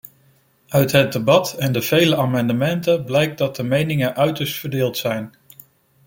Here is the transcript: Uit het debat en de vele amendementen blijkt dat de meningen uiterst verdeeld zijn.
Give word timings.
Uit 0.67 0.91
het 0.91 1.11
debat 1.13 1.53
en 1.53 1.71
de 1.71 1.81
vele 1.81 2.17
amendementen 2.17 3.05
blijkt 3.05 3.37
dat 3.37 3.55
de 3.55 3.63
meningen 3.63 4.15
uiterst 4.15 4.53
verdeeld 4.59 4.97
zijn. 4.97 5.31